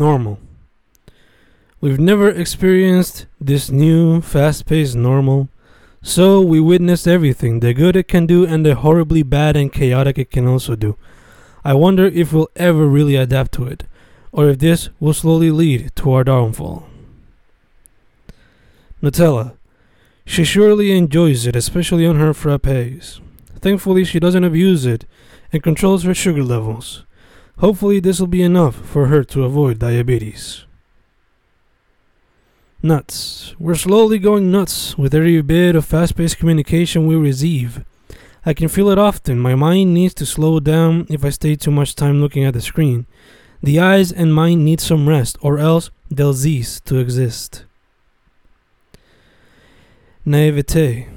Normal. 0.00 0.38
We've 1.82 2.00
never 2.00 2.30
experienced 2.30 3.26
this 3.38 3.70
new, 3.70 4.22
fast 4.22 4.64
paced 4.64 4.96
normal, 4.96 5.50
so 6.00 6.40
we 6.40 6.58
witnessed 6.58 7.06
everything 7.06 7.60
the 7.60 7.74
good 7.74 7.96
it 7.96 8.08
can 8.08 8.24
do 8.24 8.46
and 8.46 8.64
the 8.64 8.76
horribly 8.76 9.22
bad 9.22 9.56
and 9.56 9.70
chaotic 9.70 10.16
it 10.16 10.30
can 10.30 10.46
also 10.46 10.74
do. 10.74 10.96
I 11.62 11.74
wonder 11.74 12.06
if 12.06 12.32
we'll 12.32 12.48
ever 12.56 12.86
really 12.86 13.14
adapt 13.14 13.52
to 13.56 13.66
it, 13.66 13.84
or 14.32 14.48
if 14.48 14.60
this 14.60 14.88
will 15.00 15.12
slowly 15.12 15.50
lead 15.50 15.94
to 15.96 16.12
our 16.12 16.24
downfall. 16.24 16.88
Nutella. 19.02 19.52
She 20.24 20.44
surely 20.44 20.96
enjoys 20.96 21.46
it, 21.46 21.54
especially 21.54 22.06
on 22.06 22.16
her 22.16 22.32
frappes. 22.32 23.20
Thankfully, 23.60 24.04
she 24.04 24.18
doesn't 24.18 24.44
abuse 24.44 24.86
it 24.86 25.04
and 25.52 25.62
controls 25.62 26.04
her 26.04 26.14
sugar 26.14 26.42
levels. 26.42 27.04
Hopefully, 27.60 28.00
this 28.00 28.18
will 28.18 28.26
be 28.26 28.42
enough 28.42 28.74
for 28.74 29.08
her 29.08 29.22
to 29.24 29.44
avoid 29.44 29.78
diabetes. 29.78 30.64
Nuts. 32.82 33.54
We're 33.58 33.74
slowly 33.74 34.18
going 34.18 34.50
nuts 34.50 34.96
with 34.96 35.14
every 35.14 35.42
bit 35.42 35.76
of 35.76 35.84
fast 35.84 36.16
paced 36.16 36.38
communication 36.38 37.06
we 37.06 37.16
receive. 37.16 37.84
I 38.46 38.54
can 38.54 38.68
feel 38.68 38.88
it 38.88 38.98
often. 38.98 39.38
My 39.38 39.54
mind 39.54 39.92
needs 39.92 40.14
to 40.14 40.24
slow 40.24 40.58
down 40.58 41.06
if 41.10 41.22
I 41.22 41.28
stay 41.28 41.54
too 41.54 41.70
much 41.70 41.94
time 41.94 42.22
looking 42.22 42.44
at 42.44 42.54
the 42.54 42.62
screen. 42.62 43.06
The 43.62 43.78
eyes 43.78 44.10
and 44.10 44.34
mind 44.34 44.64
need 44.64 44.80
some 44.80 45.06
rest, 45.06 45.36
or 45.42 45.58
else 45.58 45.90
they'll 46.10 46.32
cease 46.32 46.80
to 46.86 46.96
exist. 46.96 47.66
Naivete. 50.24 51.08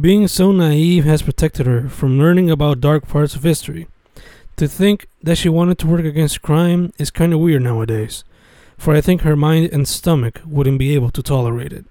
Being 0.00 0.28
so 0.28 0.52
naive 0.52 1.04
has 1.04 1.22
protected 1.22 1.66
her 1.66 1.88
from 1.88 2.16
learning 2.16 2.48
about 2.48 2.80
dark 2.80 3.08
parts 3.08 3.34
of 3.34 3.42
history. 3.42 3.88
To 4.60 4.68
think 4.68 5.06
that 5.22 5.38
she 5.38 5.48
wanted 5.48 5.78
to 5.78 5.86
work 5.86 6.04
against 6.04 6.42
crime 6.42 6.92
is 6.98 7.10
kind 7.10 7.32
of 7.32 7.40
weird 7.40 7.62
nowadays, 7.62 8.24
for 8.76 8.94
I 8.94 9.00
think 9.00 9.22
her 9.22 9.34
mind 9.34 9.70
and 9.72 9.88
stomach 9.88 10.42
wouldn't 10.44 10.78
be 10.78 10.94
able 10.94 11.10
to 11.12 11.22
tolerate 11.22 11.72
it. 11.72 11.86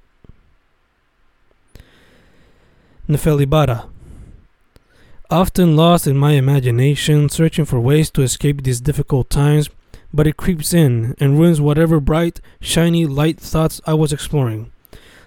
Nefelibata. 3.10 3.90
Often 5.32 5.76
lost 5.76 6.06
in 6.06 6.16
my 6.16 6.34
imagination, 6.34 7.28
searching 7.28 7.66
for 7.66 7.80
ways 7.80 8.12
to 8.12 8.22
escape 8.22 8.62
these 8.62 8.82
difficult 8.82 9.32
times, 9.32 9.72
but 10.14 10.28
it 10.28 10.38
creeps 10.38 10.72
in 10.72 11.16
and 11.20 11.40
ruins 11.40 11.60
whatever 11.60 12.00
bright, 12.00 12.40
shiny 12.62 13.08
light 13.08 13.40
thoughts 13.40 13.82
I 13.88 13.96
was 13.96 14.14
exploring. 14.14 14.72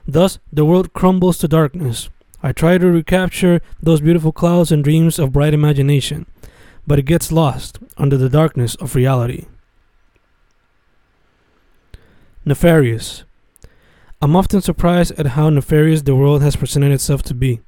Thus, 0.06 0.38
the 0.52 0.64
world 0.64 0.92
crumbles 0.92 1.38
to 1.38 1.48
darkness. 1.48 2.08
I 2.40 2.52
try 2.52 2.78
to 2.78 2.86
recapture 2.86 3.60
those 3.82 4.00
beautiful 4.00 4.30
clouds 4.30 4.70
and 4.70 4.84
dreams 4.84 5.18
of 5.18 5.32
bright 5.32 5.54
imagination, 5.54 6.26
but 6.86 6.98
it 6.98 7.02
gets 7.02 7.32
lost 7.32 7.78
under 7.96 8.16
the 8.16 8.28
darkness 8.28 8.74
of 8.76 8.94
reality. 8.94 9.46
Nefarious. 12.44 13.24
I'm 14.20 14.36
often 14.36 14.60
surprised 14.60 15.18
at 15.18 15.26
how 15.26 15.48
nefarious 15.48 16.02
the 16.02 16.14
world 16.14 16.42
has 16.42 16.56
presented 16.56 16.92
itself 16.92 17.22
to 17.24 17.34
be. 17.34 17.60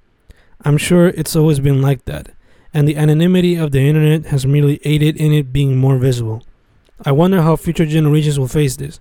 I'm 0.64 0.76
sure 0.76 1.08
it's 1.08 1.36
always 1.36 1.60
been 1.60 1.82
like 1.82 2.04
that, 2.06 2.30
and 2.72 2.88
the 2.88 2.96
anonymity 2.96 3.56
of 3.56 3.70
the 3.70 3.80
internet 3.80 4.26
has 4.26 4.46
merely 4.46 4.80
aided 4.84 5.16
in 5.16 5.32
it 5.32 5.52
being 5.52 5.76
more 5.76 5.98
visible. 5.98 6.42
I 7.04 7.12
wonder 7.12 7.42
how 7.42 7.56
future 7.56 7.86
generations 7.86 8.38
will 8.38 8.48
face 8.48 8.76
this, 8.76 9.00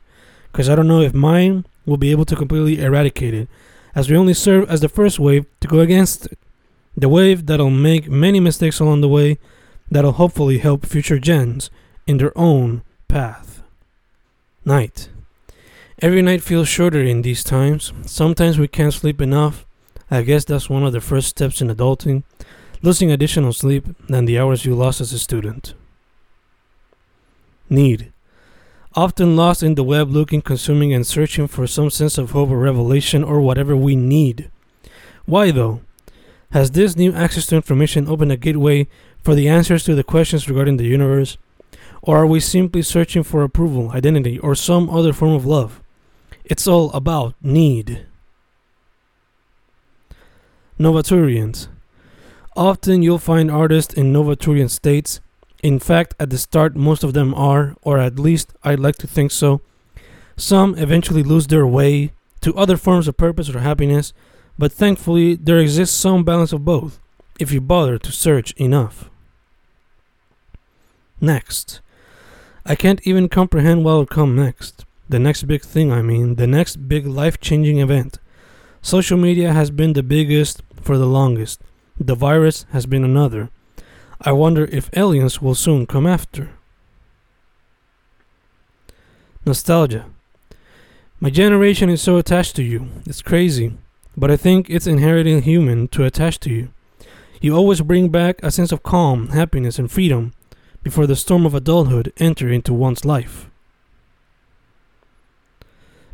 because 0.51 0.69
I 0.69 0.75
don't 0.75 0.87
know 0.87 1.01
if 1.01 1.13
mine 1.13 1.65
will 1.85 1.97
be 1.97 2.11
able 2.11 2.25
to 2.25 2.35
completely 2.35 2.81
eradicate 2.81 3.33
it, 3.33 3.47
as 3.95 4.09
we 4.09 4.17
only 4.17 4.33
serve 4.33 4.69
as 4.69 4.81
the 4.81 4.89
first 4.89 5.19
wave 5.19 5.45
to 5.59 5.67
go 5.67 5.79
against 5.79 6.25
it. 6.25 6.39
The 6.97 7.09
wave 7.09 7.45
that'll 7.45 7.69
make 7.69 8.09
many 8.09 8.39
mistakes 8.39 8.79
along 8.79 9.01
the 9.01 9.09
way, 9.09 9.37
that'll 9.89 10.13
hopefully 10.13 10.57
help 10.57 10.85
future 10.85 11.19
gens 11.19 11.69
in 12.07 12.17
their 12.17 12.37
own 12.37 12.83
path. 13.07 13.63
Night. 14.65 15.09
Every 16.01 16.21
night 16.21 16.41
feels 16.41 16.67
shorter 16.67 17.01
in 17.01 17.21
these 17.21 17.43
times. 17.43 17.93
Sometimes 18.05 18.57
we 18.57 18.67
can't 18.67 18.93
sleep 18.93 19.21
enough. 19.21 19.65
I 20.09 20.21
guess 20.21 20.45
that's 20.45 20.69
one 20.69 20.83
of 20.83 20.93
the 20.93 21.01
first 21.01 21.29
steps 21.29 21.61
in 21.61 21.69
adulting, 21.69 22.23
losing 22.81 23.11
additional 23.11 23.53
sleep 23.53 23.85
than 24.07 24.25
the 24.25 24.37
hours 24.37 24.65
you 24.65 24.75
lost 24.75 25.01
as 25.01 25.13
a 25.13 25.19
student. 25.19 25.73
Need. 27.69 28.11
Often 28.95 29.35
lost 29.35 29.63
in 29.63 29.75
the 29.75 29.83
web, 29.83 30.11
looking, 30.11 30.41
consuming, 30.41 30.93
and 30.93 31.07
searching 31.07 31.47
for 31.47 31.65
some 31.65 31.89
sense 31.89 32.17
of 32.17 32.31
hope 32.31 32.49
or 32.49 32.59
revelation 32.59 33.23
or 33.23 33.41
whatever 33.41 33.75
we 33.75 33.95
need. 33.95 34.51
Why, 35.25 35.51
though? 35.51 35.81
Has 36.51 36.71
this 36.71 36.95
new 36.95 37.11
access 37.13 37.47
to 37.47 37.55
information 37.55 38.07
opened 38.07 38.31
a 38.31 38.37
gateway 38.37 38.87
for 39.23 39.35
the 39.35 39.47
answers 39.47 39.83
to 39.85 39.95
the 39.95 40.03
questions 40.03 40.49
regarding 40.49 40.77
the 40.77 40.85
universe? 40.85 41.37
Or 42.01 42.17
are 42.17 42.27
we 42.27 42.39
simply 42.39 42.81
searching 42.81 43.23
for 43.23 43.43
approval, 43.43 43.91
identity, 43.91 44.37
or 44.39 44.55
some 44.55 44.89
other 44.89 45.13
form 45.13 45.33
of 45.33 45.45
love? 45.45 45.81
It's 46.43 46.67
all 46.67 46.91
about 46.91 47.35
need. 47.41 48.05
Novaturians. 50.77 51.67
Often 52.55 53.01
you'll 53.01 53.19
find 53.19 53.49
artists 53.49 53.93
in 53.93 54.11
Novaturient 54.11 54.69
states 54.69 55.21
in 55.63 55.79
fact, 55.79 56.13
at 56.19 56.29
the 56.29 56.37
start, 56.37 56.75
most 56.75 57.05
of 57.05 57.13
them 57.13 57.33
are, 57.33 57.75
or 57.81 57.97
at 57.97 58.19
least 58.19 58.53
I'd 58.65 58.81
like 58.81 58.97
to 58.97 59.07
think 59.07 59.31
so. 59.31 59.61
Some 60.35 60.75
eventually 60.77 61.23
lose 61.23 61.47
their 61.47 61.65
way 61.65 62.11
to 62.41 62.53
other 62.55 62.75
forms 62.75 63.07
of 63.07 63.15
purpose 63.15 63.49
or 63.49 63.59
happiness, 63.59 64.11
but 64.59 64.73
thankfully, 64.73 65.35
there 65.35 65.57
exists 65.57 65.95
some 65.95 66.25
balance 66.25 66.51
of 66.51 66.65
both 66.65 66.99
if 67.39 67.53
you 67.53 67.61
bother 67.61 67.97
to 67.97 68.11
search 68.11 68.51
enough. 68.57 69.09
Next. 71.23 71.79
I 72.65 72.75
can't 72.75 72.99
even 73.07 73.29
comprehend 73.29 73.85
what 73.85 73.93
will 73.93 74.05
come 74.05 74.35
next. 74.35 74.83
The 75.07 75.19
next 75.19 75.43
big 75.43 75.61
thing, 75.61 75.89
I 75.89 76.01
mean, 76.01 76.35
the 76.35 76.47
next 76.47 76.89
big 76.89 77.07
life 77.07 77.39
changing 77.39 77.77
event. 77.77 78.19
Social 78.81 79.17
media 79.17 79.53
has 79.53 79.71
been 79.71 79.93
the 79.93 80.03
biggest 80.03 80.61
for 80.81 80.97
the 80.97 81.05
longest. 81.05 81.61
The 81.97 82.13
virus 82.13 82.65
has 82.73 82.85
been 82.85 83.05
another. 83.05 83.51
I 84.19 84.33
wonder 84.33 84.65
if 84.65 84.89
aliens 84.97 85.41
will 85.41 85.55
soon 85.55 85.85
come 85.85 86.05
after. 86.05 86.49
Nostalgia. 89.45 90.07
My 91.21 91.29
generation 91.29 91.89
is 91.89 92.01
so 92.01 92.17
attached 92.17 92.57
to 92.57 92.63
you. 92.63 92.89
It's 93.05 93.21
crazy. 93.21 93.77
But 94.17 94.29
I 94.29 94.35
think 94.35 94.69
it's 94.69 94.87
inherently 94.87 95.39
human 95.39 95.87
to 95.89 96.03
attach 96.03 96.41
to 96.41 96.49
you. 96.49 96.73
You 97.39 97.55
always 97.55 97.79
bring 97.79 98.09
back 98.09 98.43
a 98.43 98.51
sense 98.51 98.73
of 98.73 98.83
calm, 98.83 99.29
happiness, 99.29 99.79
and 99.79 99.89
freedom 99.89 100.33
before 100.83 101.07
the 101.07 101.15
storm 101.15 101.45
of 101.45 101.55
adulthood 101.55 102.11
enter 102.17 102.51
into 102.51 102.73
one's 102.73 103.05
life. 103.05 103.49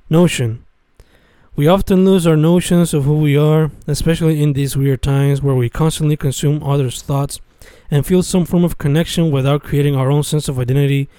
Notion. 0.09 0.63
We 1.56 1.68
often 1.68 2.06
lose 2.06 2.25
our 2.25 2.38
notions 2.38 2.94
of 2.94 3.03
who 3.03 3.18
we 3.18 3.35
are, 3.35 3.72
especially 3.85 4.41
in 4.41 4.53
these 4.53 4.78
weird 4.78 5.02
times 5.02 5.41
where 5.41 5.56
we 5.56 5.69
constantly 5.69 6.16
consume 6.16 6.63
others' 6.63 7.02
thoughts 7.02 7.41
and 7.91 8.06
feel 8.06 8.24
some 8.24 8.46
form 8.46 8.63
of 8.63 8.78
connection 8.78 9.31
without 9.31 9.63
creating 9.63 9.96
our 9.96 10.09
own 10.09 10.24
sense 10.24 10.47
of 10.47 10.57
identity 10.59 11.09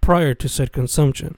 prior 0.00 0.32
to 0.34 0.48
said 0.48 0.72
consumption. 0.72 1.36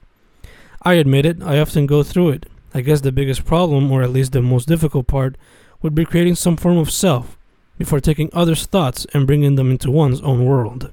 I 0.83 0.93
admit 0.93 1.25
it, 1.25 1.41
I 1.43 1.59
often 1.59 1.87
go 1.87 2.03
through 2.03 2.29
it. 2.29 2.45
I 2.73 2.81
guess 2.81 3.01
the 3.01 3.11
biggest 3.11 3.45
problem, 3.45 3.91
or 3.91 4.01
at 4.01 4.11
least 4.11 4.31
the 4.31 4.41
most 4.41 4.67
difficult 4.67 5.07
part, 5.07 5.37
would 5.81 5.93
be 5.93 6.05
creating 6.05 6.35
some 6.35 6.57
form 6.57 6.77
of 6.77 6.89
self 6.89 7.37
before 7.77 7.99
taking 7.99 8.29
others' 8.33 8.65
thoughts 8.65 9.05
and 9.13 9.27
bringing 9.27 9.55
them 9.55 9.71
into 9.71 9.91
one's 9.91 10.21
own 10.21 10.45
world. 10.45 10.91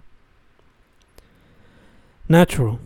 Natural. 2.31 2.79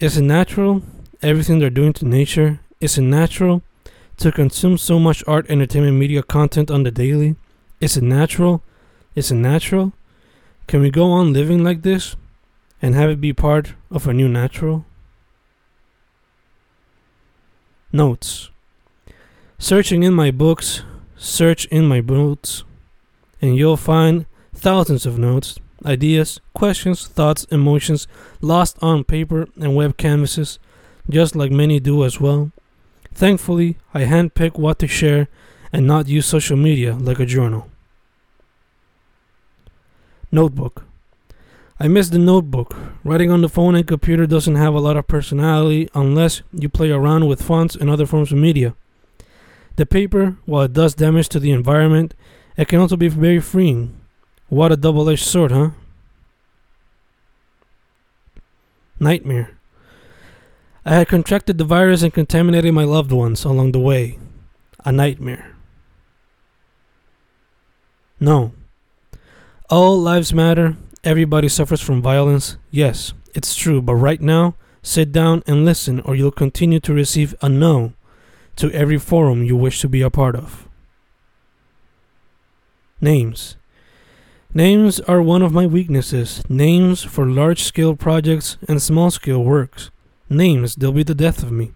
Is 0.00 0.16
it 0.16 0.22
natural? 0.22 0.82
Everything 1.22 1.60
they're 1.60 1.70
doing 1.70 1.92
to 1.92 2.04
nature? 2.04 2.58
Is 2.80 2.98
it 2.98 3.02
natural 3.02 3.62
to 4.16 4.32
consume 4.32 4.78
so 4.78 4.98
much 4.98 5.22
art, 5.28 5.48
entertainment, 5.48 5.96
media 5.96 6.24
content 6.24 6.70
on 6.72 6.82
the 6.82 6.90
daily? 6.90 7.36
Is 7.80 7.96
it 7.96 8.02
natural 8.02 8.64
is 9.14 9.30
it 9.30 9.36
natural? 9.36 9.92
Can 10.66 10.80
we 10.80 10.90
go 10.90 11.10
on 11.12 11.32
living 11.32 11.62
like 11.62 11.82
this 11.82 12.16
and 12.82 12.94
have 12.94 13.10
it 13.10 13.20
be 13.20 13.32
part 13.32 13.74
of 13.90 14.08
a 14.08 14.12
new 14.12 14.28
natural? 14.28 14.84
Notes. 17.92 18.50
Searching 19.58 20.02
in 20.02 20.12
my 20.12 20.32
books, 20.32 20.82
search 21.16 21.66
in 21.66 21.86
my 21.86 22.00
notes, 22.00 22.64
and 23.40 23.56
you'll 23.56 23.76
find 23.76 24.26
thousands 24.52 25.06
of 25.06 25.16
notes, 25.16 25.60
ideas, 25.84 26.40
questions, 26.54 27.06
thoughts, 27.06 27.44
emotions 27.44 28.06
lost 28.40 28.76
on 28.82 29.04
paper 29.04 29.46
and 29.60 29.74
web 29.74 29.96
canvases, 29.96 30.58
just 31.08 31.36
like 31.36 31.50
many 31.50 31.80
do 31.80 32.04
as 32.04 32.20
well. 32.20 32.50
Thankfully, 33.12 33.76
I 33.92 34.04
handpick 34.04 34.58
what 34.58 34.78
to 34.80 34.88
share 34.88 35.28
and 35.72 35.86
not 35.86 36.08
use 36.08 36.26
social 36.26 36.56
media 36.56 36.94
like 36.94 37.20
a 37.20 37.26
journal. 37.26 37.68
Notebook. 40.32 40.84
I 41.78 41.88
miss 41.88 42.08
the 42.08 42.18
notebook. 42.18 42.74
Writing 43.02 43.30
on 43.30 43.40
the 43.40 43.48
phone 43.48 43.74
and 43.74 43.86
computer 43.86 44.26
doesn't 44.26 44.54
have 44.54 44.74
a 44.74 44.80
lot 44.80 44.96
of 44.96 45.08
personality 45.08 45.88
unless 45.94 46.42
you 46.52 46.68
play 46.68 46.90
around 46.90 47.26
with 47.26 47.42
fonts 47.42 47.74
and 47.74 47.90
other 47.90 48.06
forms 48.06 48.32
of 48.32 48.38
media. 48.38 48.74
The 49.76 49.86
paper, 49.86 50.36
while 50.44 50.62
it 50.62 50.72
does 50.72 50.94
damage 50.94 51.28
to 51.30 51.40
the 51.40 51.50
environment, 51.50 52.14
it 52.56 52.68
can 52.68 52.78
also 52.78 52.96
be 52.96 53.08
very 53.08 53.40
freeing. 53.40 54.00
What 54.54 54.70
a 54.70 54.76
double 54.76 55.10
edged 55.10 55.24
sword, 55.24 55.50
huh? 55.50 55.70
Nightmare. 59.00 59.58
I 60.84 60.94
had 60.94 61.08
contracted 61.08 61.58
the 61.58 61.64
virus 61.64 62.04
and 62.04 62.14
contaminated 62.14 62.72
my 62.72 62.84
loved 62.84 63.10
ones 63.10 63.44
along 63.44 63.72
the 63.72 63.80
way. 63.80 64.16
A 64.84 64.92
nightmare. 64.92 65.56
No. 68.20 68.52
All 69.68 70.00
lives 70.00 70.32
matter. 70.32 70.76
Everybody 71.02 71.48
suffers 71.48 71.80
from 71.80 72.00
violence. 72.00 72.56
Yes, 72.70 73.12
it's 73.34 73.56
true, 73.56 73.82
but 73.82 73.96
right 73.96 74.20
now, 74.20 74.54
sit 74.84 75.10
down 75.10 75.42
and 75.48 75.64
listen, 75.64 75.98
or 76.02 76.14
you'll 76.14 76.30
continue 76.30 76.78
to 76.78 76.94
receive 76.94 77.34
a 77.42 77.48
no 77.48 77.94
to 78.54 78.70
every 78.70 78.98
forum 78.98 79.42
you 79.42 79.56
wish 79.56 79.80
to 79.80 79.88
be 79.88 80.00
a 80.00 80.10
part 80.10 80.36
of. 80.36 80.68
Names. 83.00 83.56
Names 84.56 85.00
are 85.00 85.20
one 85.20 85.42
of 85.42 85.52
my 85.52 85.66
weaknesses. 85.66 86.44
Names 86.48 87.02
for 87.02 87.26
large 87.26 87.64
scale 87.64 87.96
projects 87.96 88.56
and 88.68 88.80
small 88.80 89.10
scale 89.10 89.42
works. 89.42 89.90
Names, 90.30 90.76
they'll 90.76 90.92
be 90.92 91.02
the 91.02 91.12
death 91.12 91.42
of 91.42 91.50
me. 91.50 91.72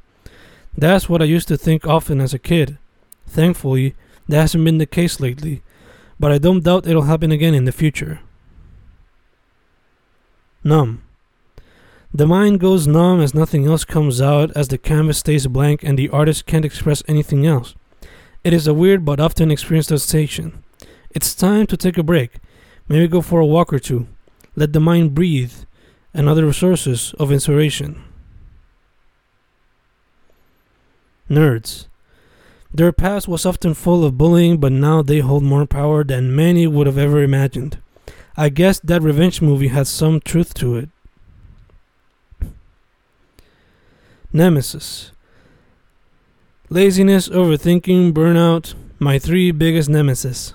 That's 0.76 1.08
what 1.08 1.20
I 1.20 1.24
used 1.24 1.48
to 1.48 1.56
think 1.56 1.88
often 1.88 2.20
as 2.20 2.32
a 2.32 2.38
kid. 2.38 2.78
Thankfully, 3.26 3.96
that 4.28 4.42
hasn't 4.42 4.64
been 4.64 4.78
the 4.78 4.86
case 4.86 5.18
lately, 5.18 5.60
but 6.20 6.30
I 6.30 6.38
don't 6.38 6.62
doubt 6.62 6.86
it'll 6.86 7.02
happen 7.02 7.32
again 7.32 7.52
in 7.52 7.64
the 7.64 7.72
future. 7.72 8.20
Numb. 10.62 11.02
The 12.14 12.28
mind 12.28 12.60
goes 12.60 12.86
numb 12.86 13.20
as 13.20 13.34
nothing 13.34 13.66
else 13.66 13.84
comes 13.84 14.20
out, 14.20 14.52
as 14.56 14.68
the 14.68 14.78
canvas 14.78 15.18
stays 15.18 15.48
blank 15.48 15.82
and 15.82 15.98
the 15.98 16.10
artist 16.10 16.46
can't 16.46 16.64
express 16.64 17.02
anything 17.08 17.44
else. 17.44 17.74
It 18.44 18.52
is 18.52 18.68
a 18.68 18.72
weird 18.72 19.04
but 19.04 19.18
often 19.18 19.50
experienced 19.50 19.88
sensation. 19.88 20.62
It's 21.10 21.34
time 21.34 21.66
to 21.66 21.76
take 21.76 21.98
a 21.98 22.04
break, 22.04 22.38
maybe 22.88 23.08
go 23.08 23.20
for 23.20 23.40
a 23.40 23.46
walk 23.46 23.72
or 23.72 23.78
two, 23.78 24.06
let 24.56 24.72
the 24.72 24.80
mind 24.80 25.14
breathe, 25.14 25.52
and 26.14 26.28
other 26.28 26.52
sources 26.52 27.14
of 27.18 27.30
inspiration. 27.30 28.02
Nerds. 31.28 31.86
Their 32.72 32.92
past 32.92 33.28
was 33.28 33.46
often 33.46 33.74
full 33.74 34.04
of 34.04 34.18
bullying, 34.18 34.58
but 34.58 34.72
now 34.72 35.02
they 35.02 35.20
hold 35.20 35.42
more 35.42 35.66
power 35.66 36.04
than 36.04 36.34
many 36.34 36.66
would 36.66 36.86
have 36.86 36.98
ever 36.98 37.22
imagined. 37.22 37.78
I 38.36 38.50
guess 38.50 38.78
that 38.80 39.02
revenge 39.02 39.42
movie 39.42 39.68
has 39.68 39.88
some 39.88 40.20
truth 40.20 40.54
to 40.54 40.76
it. 40.76 40.88
Nemesis. 44.32 45.12
Laziness, 46.70 47.28
overthinking, 47.30 48.12
burnout, 48.12 48.74
my 48.98 49.18
three 49.18 49.50
biggest 49.50 49.88
nemesis. 49.88 50.52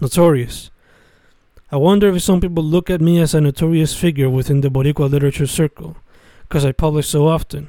Notorious. 0.00 0.70
I 1.70 1.76
wonder 1.76 2.08
if 2.08 2.22
some 2.22 2.40
people 2.40 2.64
look 2.64 2.88
at 2.88 3.02
me 3.02 3.20
as 3.20 3.34
a 3.34 3.40
notorious 3.40 3.94
figure 3.94 4.30
within 4.30 4.62
the 4.62 4.70
Boricua 4.70 5.10
literature 5.10 5.46
circle, 5.46 5.96
because 6.48 6.64
I 6.64 6.72
publish 6.72 7.06
so 7.06 7.28
often 7.28 7.68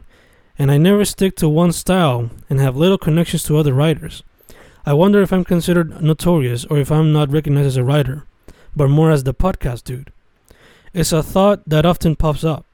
and 0.58 0.72
I 0.72 0.78
never 0.78 1.04
stick 1.04 1.36
to 1.38 1.50
one 1.50 1.72
style 1.72 2.30
and 2.50 2.60
have 2.60 2.78
little 2.78 2.98
connections 2.98 3.44
to 3.44 3.58
other 3.58 3.74
writers. 3.74 4.24
I 4.86 4.94
wonder 4.94 5.22
if 5.22 5.34
I'm 5.34 5.44
considered 5.44 6.02
notorious 6.02 6.66
or 6.66 6.78
if 6.78 6.92
I'm 6.92 7.12
not 7.12 7.32
recognized 7.32 7.68
as 7.68 7.78
a 7.78 7.84
writer, 7.84 8.26
but 8.76 8.88
more 8.88 9.12
as 9.12 9.24
the 9.24 9.34
podcast 9.34 9.84
dude. 9.84 10.14
It's 10.94 11.12
a 11.12 11.22
thought 11.24 11.68
that 11.68 11.86
often 11.86 12.16
pops 12.16 12.44
up, 12.44 12.66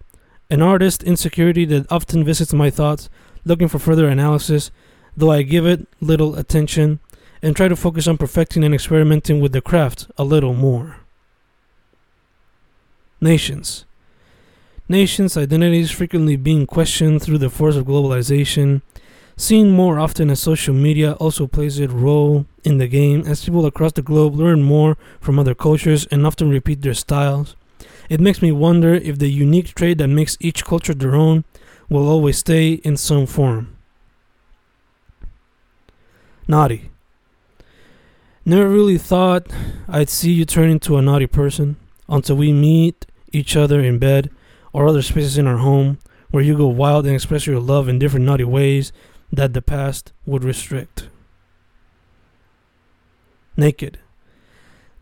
an 0.51 0.61
artist 0.61 1.01
insecurity 1.01 1.65
that 1.65 1.91
often 1.91 2.23
visits 2.23 2.53
my 2.53 2.69
thoughts, 2.69 3.09
looking 3.43 3.67
for 3.67 3.79
further 3.79 4.07
analysis, 4.07 4.69
though 5.15 5.31
I 5.31 5.41
give 5.41 5.65
it 5.65 5.87
little 5.99 6.35
attention 6.35 6.99
and 7.41 7.55
try 7.55 7.67
to 7.67 7.75
focus 7.75 8.07
on 8.07 8.17
perfecting 8.17 8.63
and 8.63 8.73
experimenting 8.73 9.39
with 9.39 9.51
the 9.51 9.61
craft 9.61 10.07
a 10.17 10.23
little 10.23 10.53
more. 10.53 10.97
Nations. 13.19 13.85
Nations' 14.89 15.35
identities 15.35 15.91
frequently 15.91 16.35
being 16.35 16.65
questioned 16.65 17.21
through 17.21 17.39
the 17.39 17.49
force 17.49 17.75
of 17.75 17.85
globalization, 17.85 18.81
seen 19.35 19.71
more 19.71 19.99
often 19.99 20.29
as 20.29 20.39
social 20.39 20.73
media 20.73 21.13
also 21.13 21.45
plays 21.45 21.79
a 21.79 21.87
role 21.87 22.45
in 22.63 22.77
the 22.77 22.87
game 22.87 23.23
as 23.27 23.43
people 23.43 23.65
across 23.65 23.91
the 23.93 24.01
globe 24.01 24.35
learn 24.35 24.63
more 24.63 24.97
from 25.19 25.37
other 25.37 25.53
cultures 25.53 26.05
and 26.07 26.25
often 26.25 26.49
repeat 26.49 26.81
their 26.81 26.93
styles. 26.93 27.55
It 28.09 28.21
makes 28.21 28.41
me 28.41 28.51
wonder 28.51 28.93
if 28.93 29.19
the 29.19 29.29
unique 29.29 29.75
trait 29.75 29.97
that 29.97 30.07
makes 30.07 30.37
each 30.39 30.63
culture 30.63 30.93
their 30.93 31.15
own 31.15 31.43
will 31.89 32.07
always 32.07 32.37
stay 32.37 32.73
in 32.73 32.97
some 32.97 33.25
form. 33.25 33.75
Naughty. 36.47 36.91
Never 38.47 38.69
really 38.69 38.97
thought 38.97 39.51
I'd 39.89 40.07
see 40.07 40.31
you 40.31 40.45
turn 40.45 40.69
into 40.69 40.95
a 40.95 41.01
naughty 41.01 41.27
person 41.27 41.75
until 42.07 42.37
we 42.37 42.53
meet 42.53 43.05
each 43.33 43.57
other 43.57 43.81
in 43.81 43.99
bed 43.99 44.31
or 44.71 44.87
other 44.87 45.01
spaces 45.01 45.37
in 45.37 45.47
our 45.47 45.57
home 45.57 45.99
where 46.31 46.41
you 46.41 46.55
go 46.55 46.67
wild 46.67 47.05
and 47.05 47.13
express 47.13 47.45
your 47.45 47.59
love 47.59 47.89
in 47.89 47.99
different 47.99 48.25
naughty 48.25 48.45
ways 48.45 48.93
that 49.33 49.51
the 49.51 49.61
past 49.61 50.13
would 50.25 50.45
restrict. 50.45 51.09
Naked. 53.57 53.99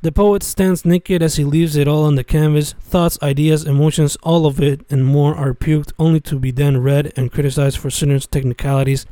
The 0.01 0.11
poet 0.11 0.41
stands 0.41 0.83
naked 0.83 1.21
as 1.21 1.35
he 1.35 1.43
leaves 1.43 1.75
it 1.75 1.87
all 1.87 2.03
on 2.03 2.15
the 2.15 2.23
canvas. 2.23 2.73
Thoughts, 2.73 3.19
ideas, 3.21 3.63
emotions, 3.63 4.17
all 4.23 4.47
of 4.47 4.59
it 4.59 4.81
and 4.89 5.05
more 5.05 5.35
are 5.35 5.53
puked 5.53 5.93
only 5.99 6.19
to 6.21 6.39
be 6.39 6.49
then 6.49 6.81
read 6.81 7.13
and 7.15 7.31
criticized 7.31 7.77
for 7.77 7.91
certain 7.91 8.19
technicalities 8.19 9.05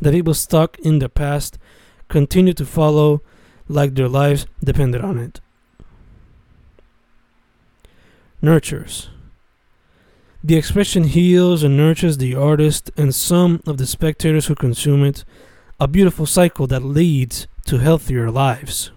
that 0.00 0.10
people 0.10 0.34
stuck 0.34 0.76
in 0.80 0.98
the 0.98 1.08
past 1.08 1.56
continue 2.08 2.52
to 2.52 2.66
follow 2.66 3.22
like 3.68 3.94
their 3.94 4.08
lives 4.08 4.46
depended 4.62 5.02
on 5.02 5.18
it. 5.18 5.40
Nurtures. 8.42 9.08
The 10.44 10.56
expression 10.56 11.04
heals 11.04 11.62
and 11.62 11.76
nurtures 11.76 12.18
the 12.18 12.34
artist 12.34 12.90
and 12.96 13.14
some 13.14 13.60
of 13.66 13.78
the 13.78 13.86
spectators 13.86 14.46
who 14.46 14.54
consume 14.54 15.02
it, 15.04 15.24
a 15.80 15.88
beautiful 15.88 16.26
cycle 16.26 16.66
that 16.68 16.84
leads 16.84 17.48
to 17.64 17.78
healthier 17.78 18.30
lives. 18.30 18.92